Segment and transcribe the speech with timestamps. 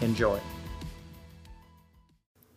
[0.00, 0.40] Enjoy.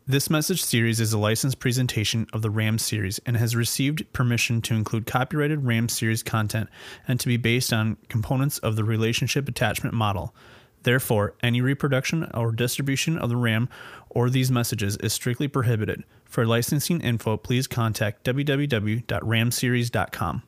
[0.09, 4.59] This message series is a licensed presentation of the RAM series and has received permission
[4.63, 6.67] to include copyrighted RAM series content
[7.07, 10.33] and to be based on components of the relationship attachment model.
[10.81, 13.69] Therefore, any reproduction or distribution of the RAM
[14.09, 16.03] or these messages is strictly prohibited.
[16.25, 20.43] For licensing info, please contact www.ramseries.com.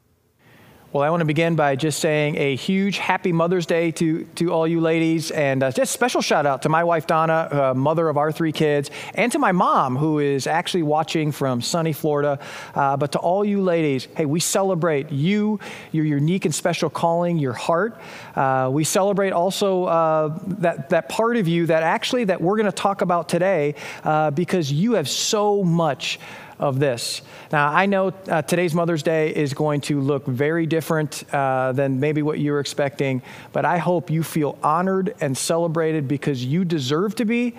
[0.94, 4.52] Well, I want to begin by just saying a huge happy Mother's Day to, to
[4.52, 8.10] all you ladies, and uh, just special shout out to my wife Donna, uh, mother
[8.10, 12.40] of our three kids, and to my mom, who is actually watching from sunny Florida.
[12.76, 15.62] Uh, but to all you ladies, hey, we celebrate you,
[15.94, 17.98] your unique and special calling, your heart.
[18.36, 22.66] Uh, we celebrate also uh, that, that part of you that actually that we're going
[22.66, 26.20] to talk about today, uh, because you have so much
[26.62, 27.22] of this.
[27.52, 32.00] Now, I know uh, today's Mother's Day is going to look very different uh, than
[32.00, 36.64] maybe what you were expecting, but I hope you feel honored and celebrated because you
[36.64, 37.56] deserve to be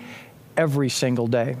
[0.57, 1.57] every single day.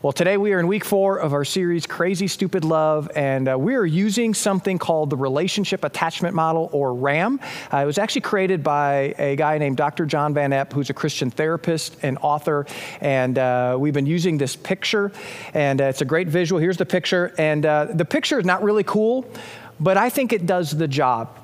[0.00, 3.58] Well, today we are in week four of our series, Crazy Stupid Love, and uh,
[3.58, 7.40] we are using something called the Relationship Attachment Model, or RAM.
[7.72, 10.06] Uh, it was actually created by a guy named Dr.
[10.06, 12.66] John Van Epp, who's a Christian therapist and author.
[13.00, 15.10] And uh, we've been using this picture,
[15.52, 16.60] and uh, it's a great visual.
[16.60, 19.24] Here's the picture, and uh, the picture is not really cool,
[19.80, 21.36] but I think it does the job.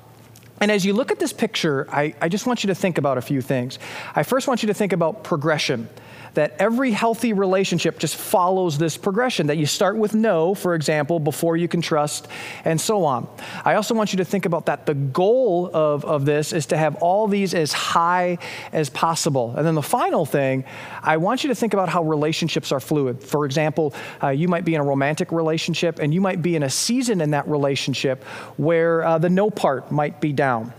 [0.61, 3.17] And as you look at this picture, I, I just want you to think about
[3.17, 3.79] a few things.
[4.15, 5.89] I first want you to think about progression
[6.33, 11.19] that every healthy relationship just follows this progression that you start with know, for example,
[11.19, 12.27] before you can trust,
[12.65, 13.27] and so on.
[13.65, 16.77] I also want you to think about that the goal of, of this is to
[16.77, 18.37] have all these as high
[18.71, 19.53] as possible.
[19.55, 20.65] And then the final thing,
[21.01, 23.23] I want you to think about how relationships are fluid.
[23.23, 26.63] For example, uh, you might be in a romantic relationship and you might be in
[26.63, 28.23] a season in that relationship
[28.57, 30.73] where uh, the know part might be down.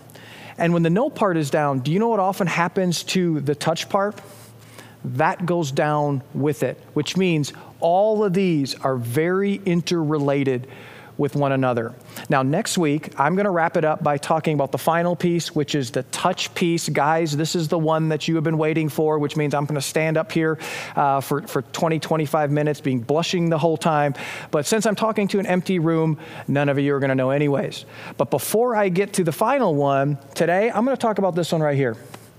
[0.58, 3.54] And when the know part is down, do you know what often happens to the
[3.54, 4.20] touch part?
[5.04, 10.66] That goes down with it, which means all of these are very interrelated
[11.20, 11.94] with one another.
[12.30, 15.54] Now, next week, I'm going to wrap it up by talking about the final piece,
[15.54, 16.88] which is the touch piece.
[16.88, 19.74] Guys, this is the one that you have been waiting for, which means I'm going
[19.74, 20.58] to stand up here
[20.96, 24.14] uh, for, for 20, 25 minutes, being blushing the whole time.
[24.50, 26.18] But since I'm talking to an empty room,
[26.48, 27.84] none of you are going to know, anyways.
[28.16, 31.52] But before I get to the final one, today, I'm going to talk about this
[31.52, 31.98] one right here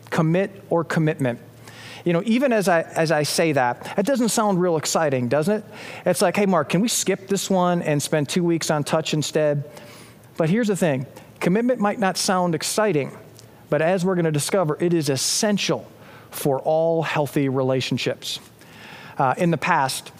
[0.09, 1.39] commit or commitment
[2.03, 5.59] you know, even as I, as I say that, it doesn't sound real exciting, doesn't
[5.59, 5.65] it?
[6.05, 9.13] It's like, hey, Mark, can we skip this one and spend two weeks on touch
[9.13, 9.69] instead?
[10.37, 11.05] But here's the thing
[11.39, 13.15] commitment might not sound exciting,
[13.69, 15.87] but as we're going to discover, it is essential
[16.29, 18.39] for all healthy relationships.
[19.17, 20.11] Uh, in the past,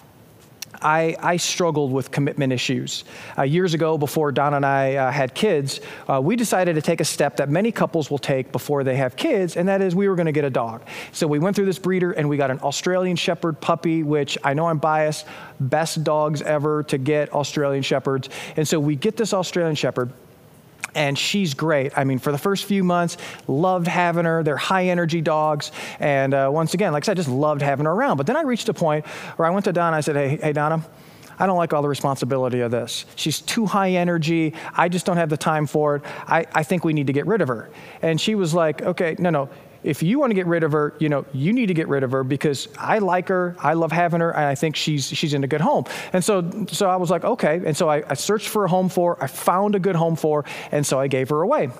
[0.82, 3.04] I, I struggled with commitment issues.
[3.38, 7.00] Uh, years ago, before Don and I uh, had kids, uh, we decided to take
[7.00, 10.08] a step that many couples will take before they have kids, and that is we
[10.08, 10.82] were going to get a dog.
[11.12, 14.54] So we went through this breeder and we got an Australian Shepherd puppy, which I
[14.54, 15.26] know I'm biased,
[15.60, 18.28] best dogs ever to get Australian Shepherds.
[18.56, 20.12] And so we get this Australian Shepherd
[20.94, 21.96] and she's great.
[21.96, 23.16] I mean, for the first few months,
[23.46, 24.42] loved having her.
[24.42, 25.72] They're high energy dogs.
[25.98, 28.16] And uh, once again, like I said, just loved having her around.
[28.16, 29.96] But then I reached a point where I went to Donna.
[29.96, 30.84] I said, hey, hey, Donna,
[31.38, 33.04] I don't like all the responsibility of this.
[33.16, 34.54] She's too high energy.
[34.74, 36.02] I just don't have the time for it.
[36.26, 37.70] I, I think we need to get rid of her.
[38.02, 39.48] And she was like, okay, no, no
[39.84, 42.02] if you want to get rid of her, you know, you need to get rid
[42.02, 45.34] of her because I like her, I love having her, and I think she's she's
[45.34, 45.84] in a good home.
[46.12, 47.60] And so so I was like, okay.
[47.64, 50.44] And so I, I searched for a home for I found a good home for
[50.70, 51.70] and so I gave her away.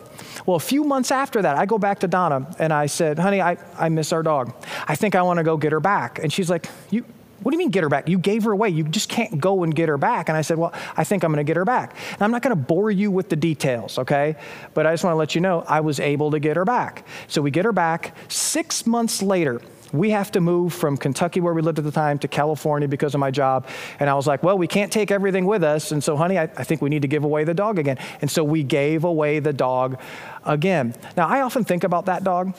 [0.47, 3.41] Well, a few months after that, I go back to Donna and I said, honey,
[3.41, 4.55] I, I miss our dog.
[4.87, 6.19] I think I want to go get her back.
[6.19, 7.05] And she's like, you
[7.43, 8.09] what do you mean get her back?
[8.09, 8.71] You gave her away.
[8.71, 10.29] You just can't go and get her back.
[10.29, 11.97] And I said, Well, I think I'm going to get her back.
[12.13, 14.37] And I'm not going to bore you with the details, okay?
[14.75, 17.07] But I just want to let you know I was able to get her back.
[17.29, 18.17] So we get her back.
[18.29, 19.61] Six months later,
[19.93, 23.15] we have to move from Kentucky, where we lived at the time, to California because
[23.15, 23.67] of my job.
[24.01, 25.93] And I was like, well, we can't take everything with us.
[25.93, 27.99] And so, honey, I, I, think we need to give away the dog again.
[28.23, 30.01] And so we gave away the dog
[30.45, 30.95] again.
[31.17, 32.55] Now, I often think about that dog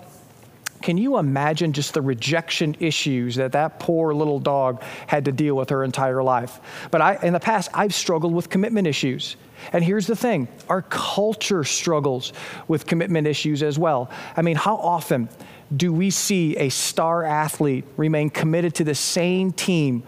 [0.84, 5.56] can you imagine just the rejection issues that that poor little dog had to deal
[5.56, 6.60] with her entire life?
[6.92, 9.38] But I, in the past, I've struggled with commitment issues.
[9.72, 12.34] And here's the thing our culture struggles
[12.68, 14.12] with commitment issues as well.
[14.36, 15.30] I mean, how often
[15.74, 20.04] do we see a star athlete remain committed to the same team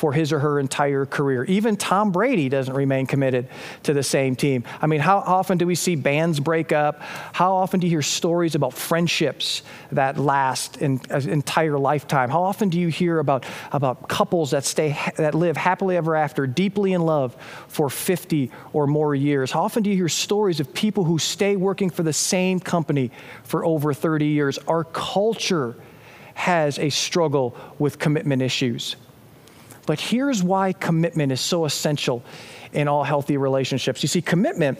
[0.00, 1.44] for his or her entire career.
[1.44, 3.46] Even Tom Brady doesn't remain committed
[3.82, 4.64] to the same team.
[4.80, 7.02] I mean, how often do we see bands break up?
[7.34, 9.60] How often do you hear stories about friendships
[9.92, 12.30] that last an entire lifetime?
[12.30, 16.46] How often do you hear about, about couples that stay that live happily ever after,
[16.46, 17.36] deeply in love
[17.68, 19.52] for 50 or more years?
[19.52, 23.10] How often do you hear stories of people who stay working for the same company
[23.44, 24.58] for over 30 years?
[24.66, 25.76] Our culture
[26.32, 28.96] has a struggle with commitment issues.
[29.86, 32.22] But here's why commitment is so essential
[32.72, 34.02] in all healthy relationships.
[34.02, 34.78] You see, commitment,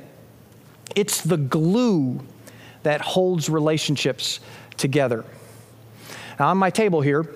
[0.94, 2.20] it's the glue
[2.82, 4.40] that holds relationships
[4.76, 5.24] together.
[6.38, 7.28] Now, on my table here,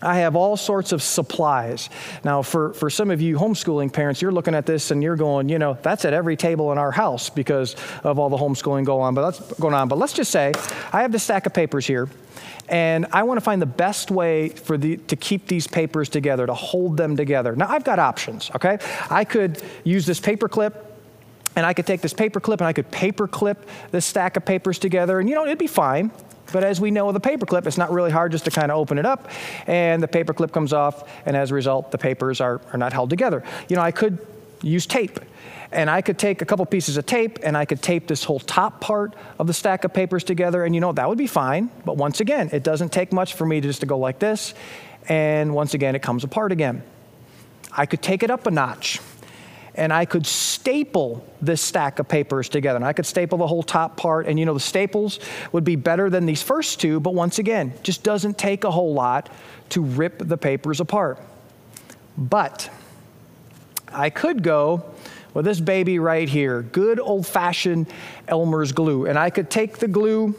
[0.00, 1.90] I have all sorts of supplies.
[2.24, 5.48] Now, for, for some of you homeschooling parents, you're looking at this and you're going,
[5.48, 7.74] you know, that's at every table in our house because
[8.04, 9.88] of all the homeschooling go on, but that's going on.
[9.88, 10.52] But let's just say
[10.92, 12.08] I have this stack of papers here
[12.68, 16.46] and I want to find the best way for the, to keep these papers together,
[16.46, 17.56] to hold them together.
[17.56, 18.78] Now, I've got options, okay?
[19.10, 20.84] I could use this paper clip
[21.56, 24.44] and I could take this paper clip and I could paper clip this stack of
[24.44, 26.12] papers together, and you know, it'd be fine.
[26.52, 28.70] But as we know with a paper clip, it's not really hard just to kind
[28.70, 29.30] of open it up,
[29.66, 32.92] and the paper clip comes off, and as a result, the papers are, are not
[32.92, 33.42] held together.
[33.68, 34.18] You know, I could
[34.62, 35.20] use tape
[35.70, 38.40] and I could take a couple pieces of tape and I could tape this whole
[38.40, 41.70] top part of the stack of papers together, and you know, that would be fine.
[41.84, 44.54] But once again, it doesn't take much for me to just to go like this,
[45.08, 46.82] and once again, it comes apart again.
[47.72, 49.00] I could take it up a notch
[49.74, 52.76] and I could staple this stack of papers together.
[52.76, 55.20] And I could staple the whole top part, and you know, the staples
[55.52, 58.94] would be better than these first two, but once again, just doesn't take a whole
[58.94, 59.28] lot
[59.70, 61.18] to rip the papers apart.
[62.16, 62.70] But
[63.92, 64.84] I could go
[65.34, 67.86] with this baby right here, good old fashioned
[68.26, 69.06] Elmer's glue.
[69.06, 70.34] And I could take the glue,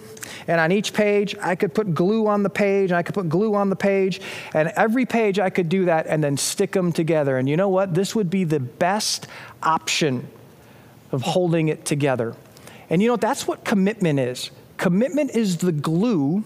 [0.48, 3.30] and on each page, I could put glue on the page, and I could put
[3.30, 4.22] glue on the page,
[4.54, 7.38] and every page I could do that and then stick them together.
[7.38, 7.94] And you know what?
[7.94, 9.28] This would be the best
[9.64, 10.28] option
[11.12, 12.36] of holding it together.
[12.90, 14.52] And you know, that's what commitment is.
[14.78, 16.44] Commitment is the glue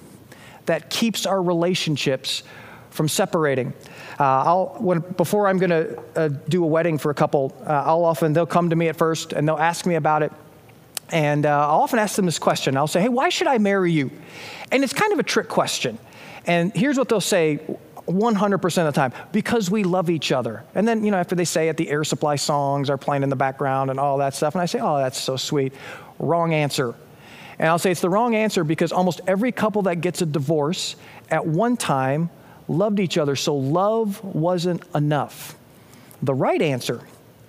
[0.66, 2.44] that keeps our relationships
[2.90, 3.74] from separating.
[4.20, 7.84] Uh, I'll, when, before I'm going to uh, do a wedding for a couple, uh,
[7.86, 10.32] I'll often, they'll come to me at first and they'll ask me about it.
[11.10, 12.78] And uh, I'll often ask them this question.
[12.78, 14.10] I'll say, hey, why should I marry you?
[14.72, 15.98] And it's kind of a trick question.
[16.46, 17.60] And here's what they'll say
[18.08, 20.64] 100% of the time because we love each other.
[20.76, 23.30] And then, you know, after they say it, the air supply songs are playing in
[23.30, 24.56] the background and all that stuff.
[24.56, 25.74] And I say, oh, that's so sweet.
[26.20, 26.96] Wrong answer.
[27.60, 30.96] And I'll say it's the wrong answer because almost every couple that gets a divorce
[31.30, 32.30] at one time
[32.68, 35.56] loved each other, so love wasn't enough.
[36.22, 37.02] The right answer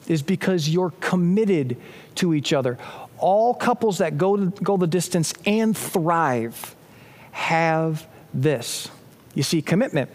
[0.08, 1.76] is because you're committed
[2.16, 2.78] to each other.
[3.18, 6.74] All couples that go, to, go the distance and thrive
[7.32, 8.88] have this.
[9.34, 10.10] You see, commitment.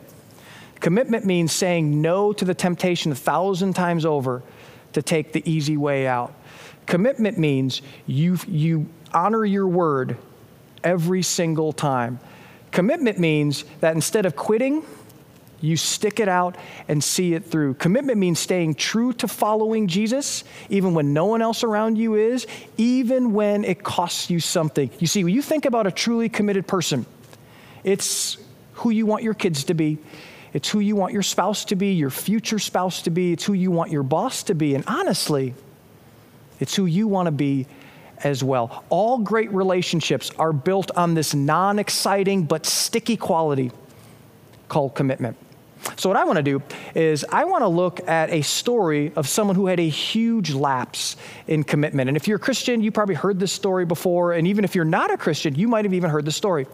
[0.79, 4.41] Commitment means saying no to the temptation a thousand times over
[4.93, 6.33] to take the easy way out.
[6.85, 10.17] Commitment means you, you honor your word
[10.83, 12.19] every single time.
[12.71, 14.83] Commitment means that instead of quitting,
[15.61, 16.55] you stick it out
[16.87, 17.75] and see it through.
[17.75, 22.47] Commitment means staying true to following Jesus, even when no one else around you is,
[22.77, 24.89] even when it costs you something.
[24.99, 27.05] You see, when you think about a truly committed person,
[27.83, 28.37] it's
[28.73, 29.97] who you want your kids to be,
[30.53, 33.53] it's who you want your spouse to be, your future spouse to be, it's who
[33.53, 35.53] you want your boss to be, and honestly,
[36.59, 37.67] it's who you want to be
[38.23, 38.83] as well.
[38.89, 43.71] All great relationships are built on this non exciting but sticky quality
[44.67, 45.37] called commitment.
[45.95, 46.61] So, what I want to do
[46.95, 51.15] is, I want to look at a story of someone who had a huge lapse
[51.47, 52.09] in commitment.
[52.09, 54.33] And if you're a Christian, you probably heard this story before.
[54.33, 56.67] And even if you're not a Christian, you might have even heard the story.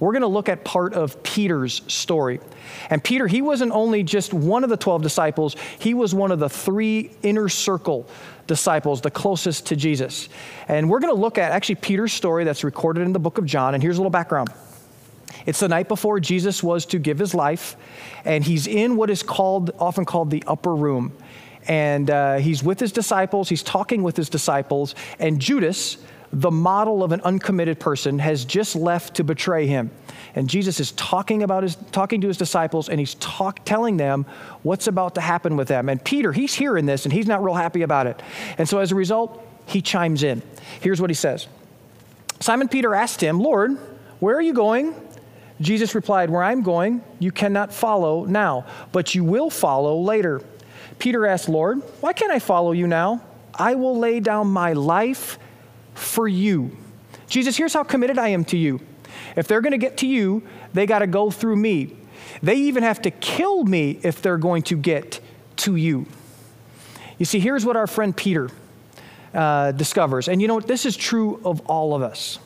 [0.00, 2.40] We're going to look at part of Peter's story.
[2.90, 6.38] And Peter, he wasn't only just one of the 12 disciples, he was one of
[6.38, 8.08] the three inner circle
[8.46, 10.28] disciples, the closest to Jesus.
[10.66, 13.44] And we're going to look at actually Peter's story that's recorded in the book of
[13.44, 13.74] John.
[13.74, 14.48] And here's a little background.
[15.46, 17.76] It's the night before Jesus was to give his life,
[18.24, 21.16] and he's in what is called, often called the upper room.
[21.66, 25.98] And uh, he's with his disciples, he's talking with his disciples, and Judas,
[26.32, 29.90] the model of an uncommitted person, has just left to betray him.
[30.34, 34.26] And Jesus is talking about his talking to his disciples and he's talk, telling them
[34.62, 35.88] what's about to happen with them.
[35.88, 38.22] And Peter, he's hearing this and he's not real happy about it.
[38.58, 40.42] And so as a result, he chimes in.
[40.80, 41.46] Here's what he says.
[42.40, 43.78] Simon Peter asked him, "Lord,
[44.20, 44.94] where are you going?"
[45.60, 50.42] Jesus replied, Where I'm going, you cannot follow now, but you will follow later.
[50.98, 53.22] Peter asked, Lord, why can't I follow you now?
[53.54, 55.38] I will lay down my life
[55.94, 56.76] for you.
[57.28, 58.80] Jesus, here's how committed I am to you.
[59.36, 61.96] If they're going to get to you, they got to go through me.
[62.42, 65.20] They even have to kill me if they're going to get
[65.56, 66.06] to you.
[67.18, 68.48] You see, here's what our friend Peter
[69.34, 70.28] uh, discovers.
[70.28, 70.68] And you know what?
[70.68, 72.38] This is true of all of us.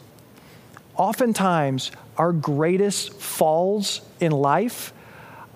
[0.96, 4.92] Oftentimes, our greatest falls in life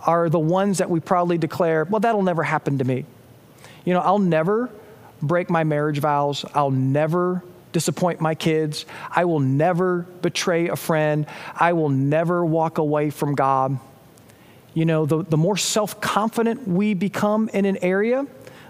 [0.06, 3.04] are the ones that we proudly declare, well, that'll never happen to me.
[3.84, 4.70] You know, I'll never
[5.20, 6.44] break my marriage vows.
[6.54, 8.86] I'll never disappoint my kids.
[9.10, 11.26] I will never betray a friend.
[11.54, 13.78] I will never walk away from God.
[14.74, 18.26] You know, the, the more self confident we become in an area,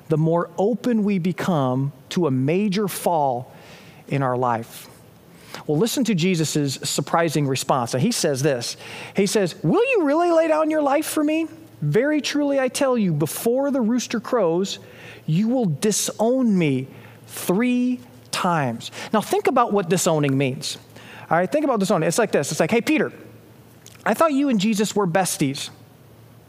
[0.09, 3.53] the more open we become to a major fall
[4.09, 4.89] in our life.
[5.67, 7.95] Well, listen to Jesus' surprising response.
[7.95, 8.77] And he says this
[9.15, 11.47] He says, Will you really lay down your life for me?
[11.83, 14.79] Very truly, I tell you, before the rooster crows,
[15.27, 16.89] you will disown me
[17.27, 18.91] three times.
[19.13, 20.79] Now, think about what disowning means.
[21.31, 22.09] All right, think about disowning.
[22.09, 23.13] It's like this it's like, Hey, Peter,
[24.05, 25.71] I thought you and Jesus were besties.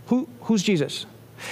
[0.07, 1.05] Who, who's Jesus?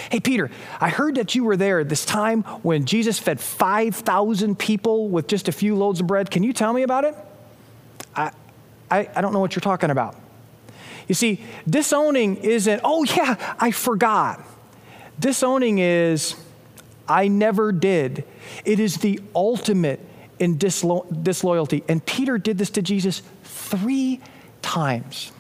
[0.09, 5.09] Hey, Peter, I heard that you were there this time when Jesus fed 5,000 people
[5.09, 6.31] with just a few loads of bread.
[6.31, 7.15] Can you tell me about it?
[8.89, 10.15] I, I, don't know what you're talking about.
[11.07, 14.41] You see, disowning isn't, oh, yeah, I forgot.
[15.19, 16.35] Disowning is,
[17.07, 18.25] I never did.
[18.63, 19.99] It is the ultimate
[20.39, 21.83] in dislo- disloyalty.
[21.87, 24.19] And Peter did this to Jesus three
[24.61, 25.31] times.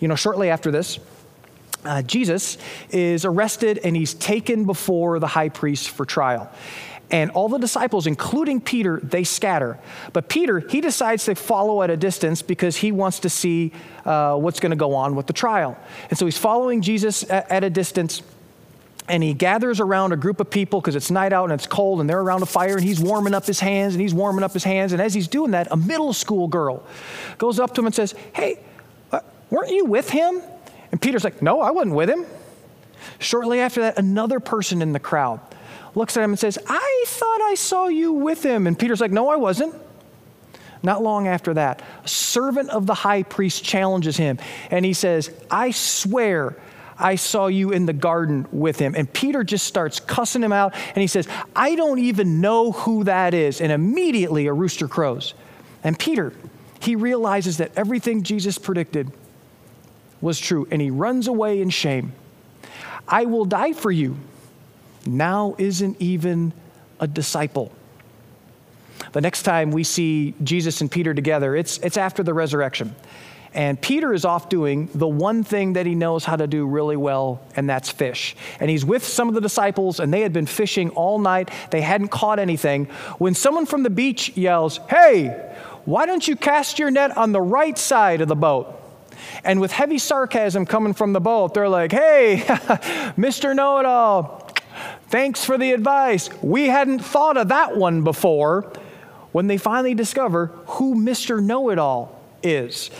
[0.00, 0.98] You know, shortly after this,
[1.84, 2.56] uh, Jesus
[2.90, 6.50] is arrested and he's taken before the high priest for trial.
[7.10, 9.78] And all the disciples, including Peter, they scatter.
[10.12, 13.72] But Peter, he decides to follow at a distance because he wants to see
[14.04, 15.78] uh, what's going to go on with the trial.
[16.08, 18.22] And so he's following Jesus at, at a distance.
[19.06, 22.00] And he gathers around a group of people because it's night out and it's cold
[22.00, 24.52] and they're around a fire and he's warming up his hands and he's warming up
[24.52, 24.94] his hands.
[24.94, 26.82] And as he's doing that, a middle school girl
[27.36, 28.60] goes up to him and says, Hey,
[29.12, 29.20] uh,
[29.50, 30.40] weren't you with him?
[30.90, 32.24] And Peter's like, No, I wasn't with him.
[33.18, 35.38] Shortly after that, another person in the crowd
[35.94, 38.66] looks at him and says, I thought I saw you with him.
[38.66, 39.74] And Peter's like, No, I wasn't.
[40.82, 44.38] Not long after that, a servant of the high priest challenges him
[44.70, 46.56] and he says, I swear
[46.98, 48.94] I saw you in the garden with him.
[48.94, 53.04] And Peter just starts cussing him out and he says, I don't even know who
[53.04, 53.62] that is.
[53.62, 55.32] And immediately a rooster crows.
[55.82, 56.34] And Peter,
[56.80, 59.10] he realizes that everything Jesus predicted
[60.20, 62.12] was true and he runs away in shame.
[63.08, 64.18] I will die for you
[65.06, 66.52] now isn't even
[67.00, 67.72] a disciple.
[69.12, 72.94] The next time we see Jesus and Peter together, it's, it's after the resurrection.
[73.54, 76.96] And Peter is off doing the one thing that he knows how to do really
[76.96, 78.34] well, and that's fish.
[78.58, 81.50] And he's with some of the disciples, and they had been fishing all night.
[81.70, 82.86] They hadn't caught anything.
[83.18, 85.28] When someone from the beach yells, Hey,
[85.84, 88.80] why don't you cast your net on the right side of the boat?
[89.44, 92.42] And with heavy sarcasm coming from the boat, they're like, Hey,
[93.16, 93.54] Mr.
[93.54, 94.43] Know It All,
[95.14, 96.28] Thanks for the advice.
[96.42, 98.72] We hadn't thought of that one before.
[99.30, 101.40] When they finally discover who Mr.
[101.40, 102.90] Know It All is.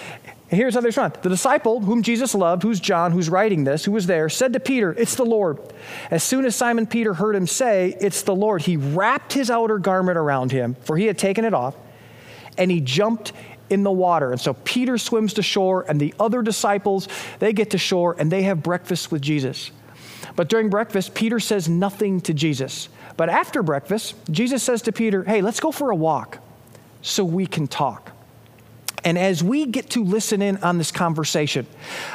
[0.46, 1.18] Here's how they respond.
[1.22, 4.60] The disciple whom Jesus loved, who's John, who's writing this, who was there, said to
[4.60, 5.58] Peter, It's the Lord.
[6.08, 9.78] As soon as Simon Peter heard him say, It's the Lord, he wrapped his outer
[9.78, 11.74] garment around him, for he had taken it off,
[12.56, 13.32] and he jumped
[13.70, 14.30] in the water.
[14.30, 17.08] And so Peter swims to shore, and the other disciples,
[17.40, 19.72] they get to shore, and they have breakfast with Jesus.
[20.36, 22.88] But during breakfast, Peter says nothing to Jesus.
[23.16, 26.38] But after breakfast, Jesus says to Peter, Hey, let's go for a walk
[27.02, 28.10] so we can talk.
[29.04, 31.66] And as we get to listen in on this conversation,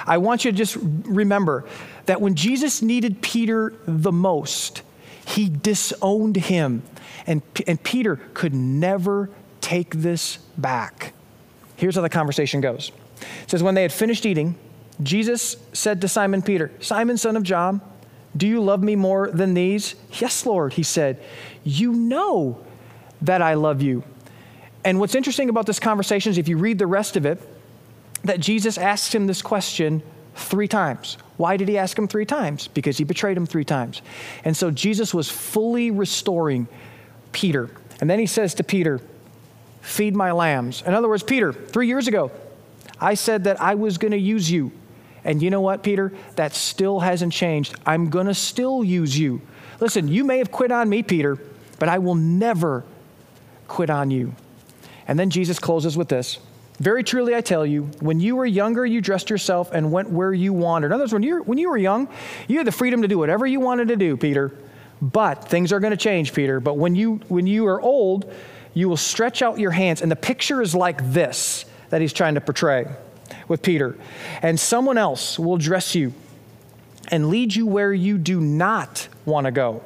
[0.06, 1.66] I want you to just remember
[2.08, 4.82] that when Jesus needed Peter the most,
[5.26, 6.82] he disowned him.
[7.28, 9.30] And, and Peter could never
[9.62, 11.14] take this back.
[11.76, 14.56] Here's how the conversation goes it says, When they had finished eating,
[15.04, 17.82] Jesus said to Simon Peter, Simon, son of John,
[18.36, 19.96] do you love me more than these?
[20.14, 21.22] Yes, Lord, he said.
[21.64, 22.64] You know
[23.22, 24.04] that I love you.
[24.84, 27.42] And what's interesting about this conversation is if you read the rest of it,
[28.24, 30.04] that Jesus asks him this question
[30.36, 31.18] three times.
[31.38, 32.68] Why did he ask him three times?
[32.68, 34.02] Because he betrayed him three times.
[34.44, 36.68] And so Jesus was fully restoring
[37.32, 37.70] Peter.
[38.02, 39.02] And then he says to Peter,
[39.82, 40.84] Feed my lambs.
[40.86, 42.32] In other words, Peter, three years ago,
[43.00, 44.72] I said that I was going to use you
[45.24, 46.14] and you know what, Peter?
[46.36, 47.76] That still hasn't changed.
[47.86, 49.42] I'm going to still use you.
[49.80, 51.38] Listen, you may have quit on me, Peter,
[51.78, 52.84] but I will never
[53.68, 54.34] quit on you.
[55.08, 56.40] And then Jesus closes with this
[56.80, 60.34] Very truly, I tell you, when you were younger, you dressed yourself and went where
[60.34, 60.88] you wanted.
[60.88, 62.08] In other words, when you, when you were young,
[62.48, 64.52] you had the freedom to do whatever you wanted to do, Peter.
[65.02, 66.60] But things are going to change, Peter.
[66.60, 68.32] But when you, when you are old,
[68.74, 70.02] you will stretch out your hands.
[70.02, 72.86] And the picture is like this that he's trying to portray
[73.50, 73.98] with Peter.
[74.42, 76.14] And someone else will dress you
[77.10, 79.84] and lead you where you do not want to go.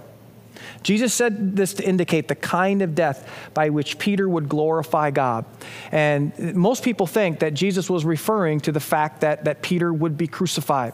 [0.83, 5.45] Jesus said this to indicate the kind of death by which Peter would glorify God.
[5.91, 10.17] And most people think that Jesus was referring to the fact that, that Peter would
[10.17, 10.93] be crucified.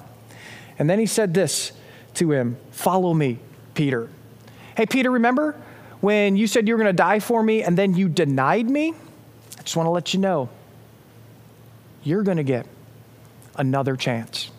[0.77, 1.73] And then he said this
[2.15, 3.39] to him Follow me,
[3.73, 4.09] Peter.
[4.77, 5.59] Hey, Peter, remember
[6.01, 8.93] when you said you were going to die for me and then you denied me?
[9.57, 10.49] I just want to let you know
[12.09, 12.65] you're going to get
[13.55, 14.49] another chance.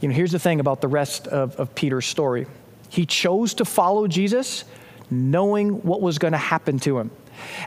[0.00, 2.46] You know, here's the thing about the rest of, of Peter's story
[2.90, 4.64] he chose to follow Jesus
[5.10, 7.10] knowing what was going to happen to him.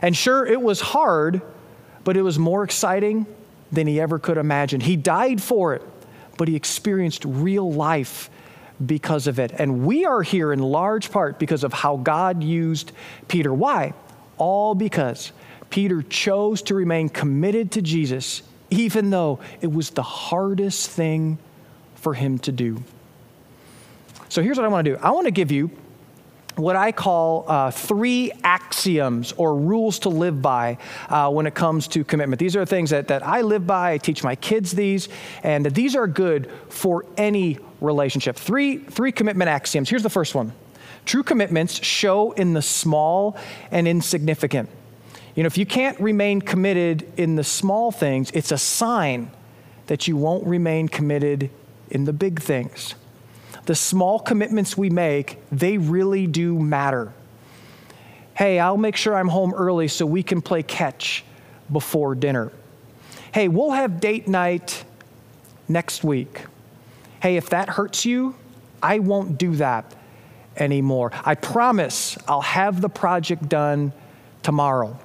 [0.00, 1.42] And sure, it was hard,
[2.04, 3.26] but it was more exciting
[3.70, 4.80] than he ever could imagine.
[4.80, 5.82] He died for it,
[6.38, 8.30] but he experienced real life
[8.84, 9.52] because of it.
[9.52, 12.92] And we are here in large part because of how God used
[13.26, 13.52] Peter.
[13.52, 13.92] Why?
[14.38, 15.32] All because
[15.70, 21.38] Peter chose to remain committed to Jesus, even though it was the hardest thing
[21.94, 22.82] for him to do.
[24.28, 25.70] So here's what I want to do I want to give you
[26.58, 31.86] what I call uh, three axioms or rules to live by uh, when it comes
[31.88, 32.40] to commitment.
[32.40, 35.08] These are things that, that I live by, I teach my kids these,
[35.44, 38.36] and these are good for any relationship.
[38.36, 39.88] Three, three commitment axioms.
[39.88, 40.52] Here's the first one
[41.04, 43.36] True commitments show in the small
[43.70, 44.68] and insignificant.
[45.38, 49.30] You know, if you can't remain committed in the small things, it's a sign
[49.86, 51.48] that you won't remain committed
[51.90, 52.96] in the big things
[53.66, 57.12] the small commitments we make, they really do matter.
[58.34, 61.22] Hey, I'll make sure I'm home early so we can play catch
[61.70, 62.50] before dinner.
[63.30, 64.84] Hey, we'll have date night
[65.68, 66.46] next week.
[67.22, 68.34] Hey, if that hurts you,
[68.82, 69.94] I won't do that
[70.56, 71.12] anymore.
[71.24, 73.92] I promise I'll have the project done
[74.42, 74.98] tomorrow.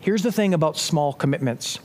[0.00, 1.80] Here's the thing about small commitments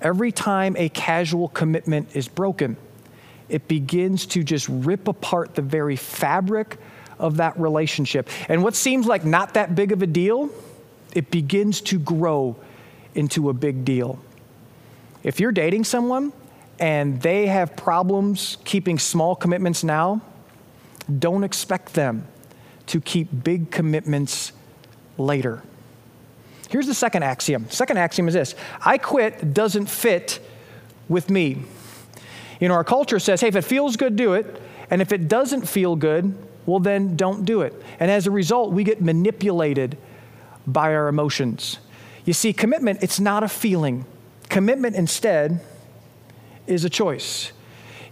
[0.00, 2.76] every time a casual commitment is broken,
[3.48, 6.78] it begins to just rip apart the very fabric
[7.18, 8.28] of that relationship.
[8.48, 10.50] And what seems like not that big of a deal,
[11.14, 12.56] it begins to grow
[13.14, 14.20] into a big deal.
[15.24, 16.32] If you're dating someone
[16.78, 20.20] and they have problems keeping small commitments now,
[21.18, 22.26] don't expect them
[22.86, 24.52] to keep big commitments
[25.16, 25.62] later.
[26.68, 27.68] Here's the second axiom.
[27.70, 30.40] Second axiom is this I quit doesn't fit
[31.08, 31.62] with me.
[32.60, 34.60] You know, our culture says, hey, if it feels good, do it.
[34.90, 36.34] And if it doesn't feel good,
[36.66, 37.74] well, then don't do it.
[38.00, 39.96] And as a result, we get manipulated
[40.66, 41.78] by our emotions.
[42.24, 44.04] You see, commitment, it's not a feeling.
[44.48, 45.60] Commitment instead
[46.66, 47.52] is a choice.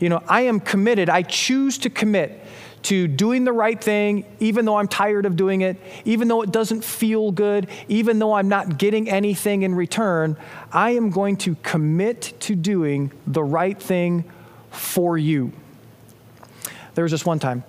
[0.01, 2.43] You know, I am committed, I choose to commit
[2.87, 6.53] to doing the right thing, even though I'm tired of doing it, even though it
[6.53, 10.37] doesn't feel good, even though I'm not getting anything in return,
[10.71, 14.31] I am going to commit to doing the right thing
[14.71, 15.53] for you.
[16.95, 17.65] There was this one time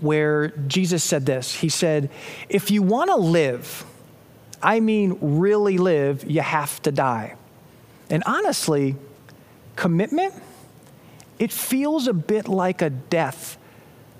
[0.00, 2.08] where Jesus said this He said,
[2.48, 3.84] If you want to live,
[4.62, 7.34] I mean really live, you have to die.
[8.08, 8.96] And honestly,
[9.76, 10.32] commitment,
[11.38, 13.58] it feels a bit like a death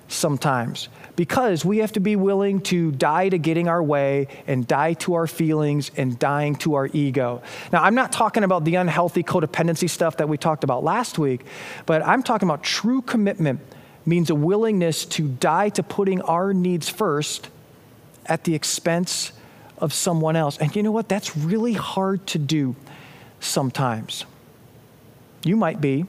[0.08, 4.94] sometimes because we have to be willing to die to getting our way and die
[4.94, 7.42] to our feelings and dying to our ego.
[7.72, 11.44] Now, I'm not talking about the unhealthy codependency stuff that we talked about last week,
[11.86, 13.60] but I'm talking about true commitment
[14.06, 17.48] means a willingness to die to putting our needs first
[18.26, 19.32] at the expense
[19.78, 20.58] of someone else.
[20.58, 21.08] And you know what?
[21.08, 22.76] That's really hard to do
[23.40, 24.24] sometimes.
[25.44, 26.06] You might be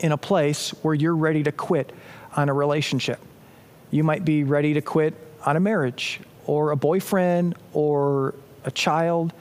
[0.00, 1.92] in a place where you're ready to quit
[2.36, 3.18] on a relationship.
[3.90, 9.32] You might be ready to quit on a marriage or a boyfriend or a child.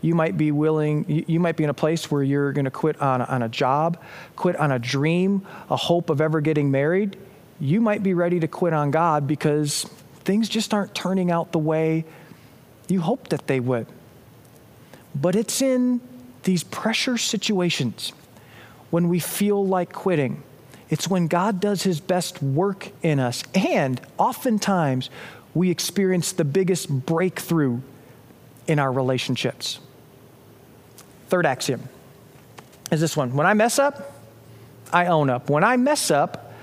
[0.00, 3.00] You might be willing, you might be in a place where you're going to quit
[3.00, 4.00] on on a job,
[4.36, 7.16] quit on a dream, a hope of ever getting married.
[7.58, 9.84] You might be ready to quit on God because
[10.24, 12.04] things just aren't turning out the way
[12.88, 13.86] you hoped that they would.
[15.14, 16.00] But it's in
[16.42, 18.12] these pressure situations
[18.90, 20.42] when we feel like quitting
[20.94, 23.42] it's when God does his best work in us.
[23.52, 25.10] And oftentimes,
[25.52, 27.80] we experience the biggest breakthrough
[28.68, 29.80] in our relationships.
[31.30, 31.88] Third axiom
[32.92, 34.12] is this one when I mess up,
[34.92, 35.50] I own up.
[35.50, 36.54] When I mess up,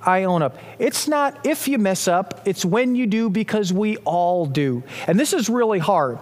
[0.00, 0.56] I own up.
[0.78, 4.82] It's not if you mess up, it's when you do because we all do.
[5.06, 6.18] And this is really hard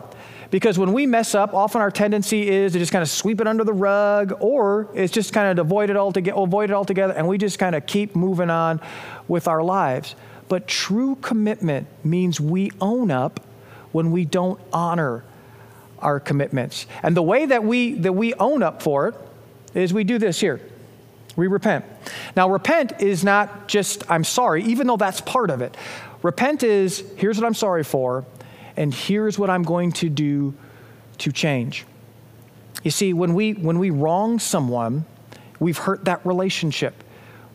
[0.53, 3.47] because when we mess up, often our tendency is to just kind of sweep it
[3.47, 7.27] under the rug, or it's just kind of avoid it altogether, avoid it altogether, and
[7.27, 8.79] we just kind of keep moving on
[9.29, 10.15] with our lives.
[10.51, 13.41] But true commitment means we own up
[13.93, 15.25] when we don't honor
[16.01, 16.87] our commitments.
[17.03, 19.15] And the way that we that we own up for it
[19.73, 20.61] is we do this here.
[21.35, 21.87] We repent.
[22.37, 25.75] Now, repent is not just I'm sorry, even though that's part of it.
[26.23, 28.27] Repent is here's what I'm sorry for,
[28.77, 30.55] and here's what I'm going to do
[31.19, 31.85] to change.
[32.83, 35.05] You see, when we when we wrong someone,
[35.61, 37.05] we've hurt that relationship.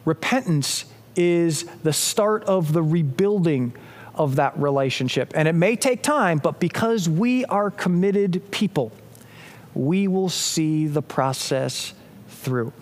[0.06, 3.74] Repentance is the start of the rebuilding
[4.16, 5.32] of that relationship.
[5.36, 8.92] And it may take time, but because we are committed people,
[9.74, 11.94] we will see the process
[12.30, 12.74] through.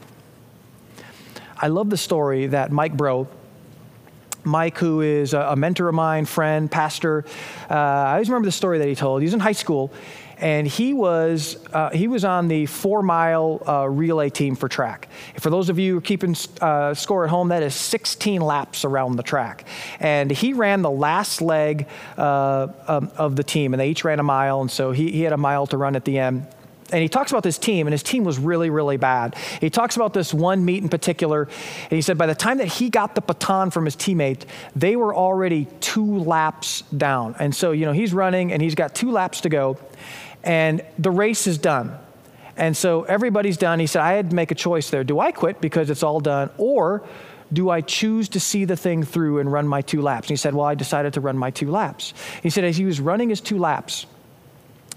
[1.58, 3.28] I love the story that Mike Bro,
[4.45, 7.25] Mike, who is a mentor of mine, friend, pastor,
[7.69, 9.21] uh, I always remember the story that he told.
[9.21, 9.91] He was in high school
[10.38, 15.08] and he was uh, he was on the four mile uh, relay team for track.
[15.39, 18.86] For those of you who are keeping uh, score at home, that is 16 laps
[18.86, 19.65] around the track,
[19.99, 24.23] and he ran the last leg um, of the team, and they each ran a
[24.23, 26.47] mile, and so he, he had a mile to run at the end.
[26.91, 29.36] And he talks about this team, and his team was really, really bad.
[29.60, 32.67] He talks about this one meet in particular, and he said by the time that
[32.67, 34.43] he got the baton from his teammate,
[34.76, 37.36] they were already two laps down.
[37.39, 39.80] And so, you know, he's running, and he's got two laps to go
[40.45, 41.98] and the race is done.
[42.56, 43.80] And so everybody's done.
[43.80, 45.04] He said, I had to make a choice there.
[45.04, 47.04] Do I quit because it's all done, or
[47.52, 50.28] do I choose to see the thing through and run my two laps?
[50.28, 52.13] And he said, Well, I decided to run my two laps.
[52.41, 54.06] He said, as he was running his two laps,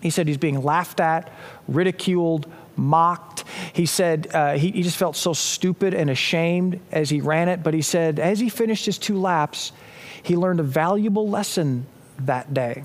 [0.00, 1.32] he said he's being laughed at,
[1.66, 3.44] ridiculed, mocked.
[3.72, 7.62] He said uh, he, he just felt so stupid and ashamed as he ran it.
[7.62, 9.72] But he said, as he finished his two laps,
[10.22, 11.87] he learned a valuable lesson
[12.20, 12.84] that day.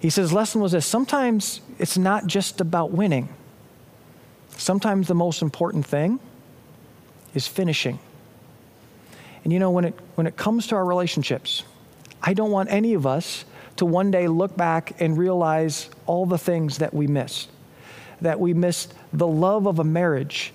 [0.00, 3.28] He says, lesson was this sometimes it's not just about winning.
[4.56, 6.20] Sometimes the most important thing
[7.34, 7.98] is finishing.
[9.44, 11.62] And you know, when it, when it comes to our relationships,
[12.22, 13.44] I don't want any of us
[13.76, 17.48] to one day look back and realize all the things that we missed.
[18.20, 20.52] That we missed the love of a marriage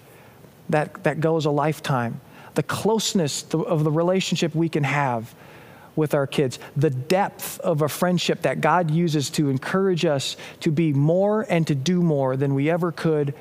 [0.70, 2.22] that, that goes a lifetime,
[2.56, 5.34] the closeness of the relationship we can have
[5.96, 10.72] with our kids, the depth of a friendship that God uses to encourage us to
[10.72, 13.34] be more and to do more than we ever could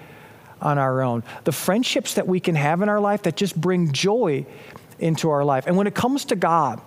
[0.60, 1.22] on our own.
[1.44, 4.46] The friendships that we can have in our life that just bring joy
[4.98, 5.66] into our life.
[5.66, 6.80] And when it comes to God,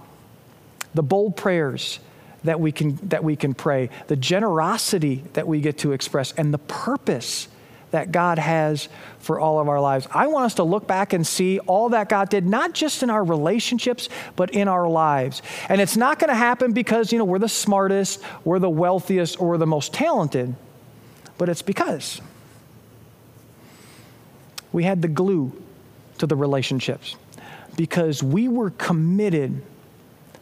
[0.95, 1.99] the bold prayers
[2.43, 6.53] that we can that we can pray, the generosity that we get to express and
[6.53, 7.47] the purpose
[7.91, 8.87] that God has
[9.19, 10.07] for all of our lives.
[10.11, 13.09] I want us to look back and see all that God did, not just in
[13.09, 15.41] our relationships, but in our lives.
[15.67, 19.41] And it's not going to happen because, you know, we're the smartest, we're the wealthiest,
[19.41, 20.55] or the most talented,
[21.37, 22.21] but it's because
[24.71, 25.51] we had the glue
[26.19, 27.15] to the relationships,
[27.75, 29.63] because we were committed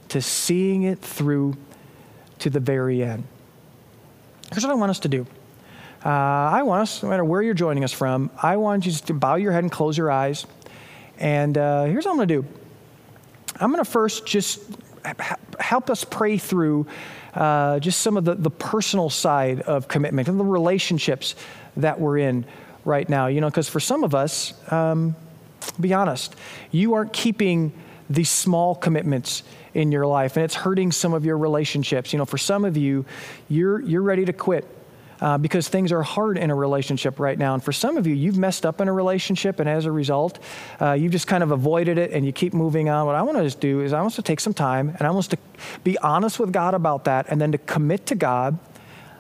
[0.10, 1.56] to seeing it through
[2.40, 3.24] to the very end.
[4.52, 5.26] Here's what I want us to do.
[6.06, 9.14] Uh, I want us, no matter where you're joining us from, I want you to
[9.14, 10.46] bow your head and close your eyes.
[11.18, 12.48] And uh, here's what I'm going to do
[13.60, 14.62] I'm going to first just
[15.60, 16.88] help us pray through
[17.34, 21.36] uh, just some of the, the personal side of commitment and the relationships
[21.78, 22.46] that we're in
[22.86, 23.28] right now.
[23.28, 25.16] You know, because for some of us, um,
[25.80, 26.36] be honest,
[26.72, 27.74] you aren't keeping
[28.10, 29.44] these small commitments
[29.74, 32.14] in your life and it's hurting some of your relationships.
[32.14, 33.06] You know, for some of you,
[33.50, 34.68] you're, you're ready to quit
[35.22, 37.54] uh, because things are hard in a relationship right now.
[37.54, 40.40] And for some of you, you've messed up in a relationship, and as a result,
[40.82, 43.06] uh, you've just kind of avoided it and you keep moving on.
[43.06, 45.30] What I want to do is I want to take some time and I want
[45.32, 45.38] to
[45.84, 48.60] be honest with God about that and then to commit to God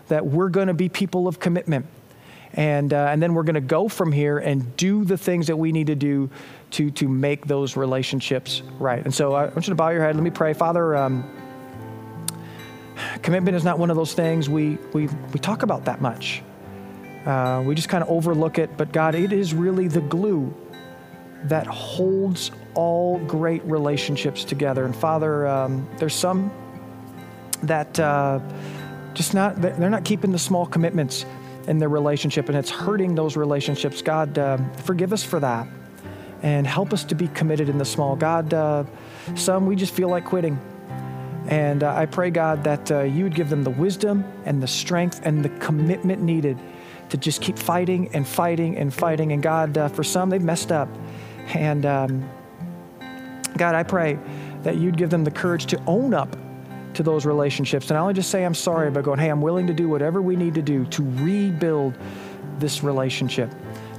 [0.07, 1.85] that we're going to be people of commitment.
[2.57, 5.55] And, uh, and then we're going to go from here and do the things that
[5.55, 6.31] we need to do
[6.71, 9.03] to, to make those relationships right.
[9.05, 10.15] And so I want you to bow your head.
[10.15, 10.53] Let me pray.
[10.53, 11.23] Father, um,
[13.21, 16.41] commitment is not one of those things we, we, we talk about that much.
[17.27, 20.51] Uh, we just kind of overlook it, but God, it is really the glue
[21.43, 24.85] that holds all great relationships together.
[24.85, 26.51] And Father, um, there's some
[27.61, 28.39] that uh,
[29.13, 31.25] just not, they're not keeping the small commitments
[31.67, 34.01] in their relationship, and it's hurting those relationships.
[34.01, 35.67] God, uh, forgive us for that
[36.43, 38.15] and help us to be committed in the small.
[38.15, 38.83] God, uh,
[39.35, 40.59] some we just feel like quitting.
[41.47, 44.67] And uh, I pray, God, that uh, you would give them the wisdom and the
[44.67, 46.57] strength and the commitment needed
[47.09, 49.31] to just keep fighting and fighting and fighting.
[49.31, 50.89] And God, uh, for some, they've messed up.
[51.53, 52.29] And um,
[53.57, 54.19] God, I pray
[54.63, 56.35] that you'd give them the courage to own up
[56.97, 57.89] to those relationships.
[57.89, 60.21] And not only just say, I'm sorry, but going, hey, I'm willing to do whatever
[60.21, 61.95] we need to do to rebuild
[62.59, 63.51] this relationship.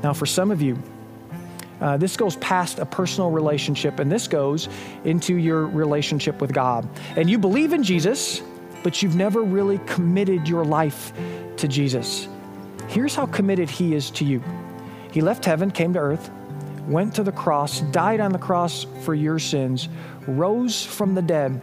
[0.03, 0.81] Now, for some of you,
[1.81, 4.69] uh, this goes past a personal relationship, and this goes
[5.05, 6.89] into your relationship with God.
[7.17, 8.43] And you believe in Jesus,
[8.83, 11.13] but you've never really committed your life
[11.59, 12.29] to Jesus,
[12.89, 14.43] here's how committed He is to you.
[15.13, 16.31] He left heaven, came to earth,
[16.87, 19.89] went to the cross, died on the cross for your sins,
[20.27, 21.61] rose from the dead,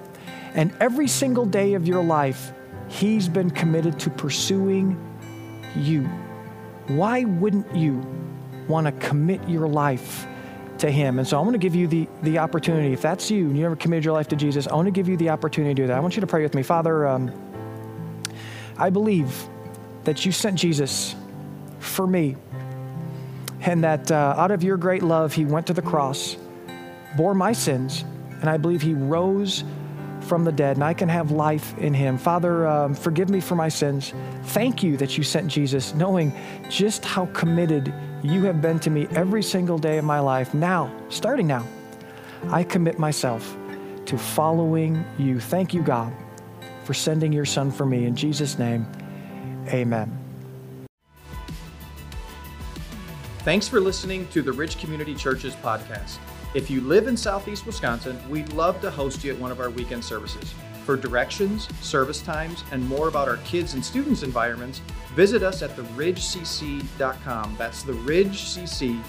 [0.56, 2.52] and every single day of your life,
[2.88, 4.98] He's been committed to pursuing
[5.76, 6.04] you.
[6.88, 8.02] Why wouldn't you
[8.68, 10.26] want to commit your life
[10.78, 11.20] to Him?
[11.20, 12.94] And so I want to give you the, the opportunity.
[12.94, 15.10] If that's you and you never committed your life to Jesus, I want to give
[15.10, 15.98] you the opportunity to do that.
[15.98, 16.64] I want you to pray with me.
[16.64, 17.32] Father, um,
[18.78, 19.48] I believe
[20.06, 21.16] that you sent Jesus
[21.80, 22.38] for me
[23.62, 26.38] and that uh, out of your great love, He went to the cross,
[27.18, 28.06] bore my sins,
[28.42, 29.64] and I believe He rose
[30.26, 32.18] from the dead, and I can have life in him.
[32.18, 34.14] Father, um, forgive me for my sins.
[34.46, 36.34] Thank you that you sent Jesus, knowing
[36.70, 40.54] just how committed you have been to me every single day of my life.
[40.54, 41.66] Now, starting now,
[42.50, 43.56] I commit myself
[44.06, 45.40] to following you.
[45.40, 46.14] Thank you, God,
[46.84, 48.06] for sending your son for me.
[48.06, 48.86] In Jesus' name,
[49.68, 50.20] amen.
[53.40, 56.18] Thanks for listening to the Ridge Community Church's podcast.
[56.56, 59.70] If you live in Southeast Wisconsin, we'd love to host you at one of our
[59.70, 60.54] weekend services.
[60.86, 64.80] For directions, service times, and more about our kids and students' environments,
[65.16, 67.56] visit us at theridgecc.com.
[67.58, 69.02] That's theridgecc.com.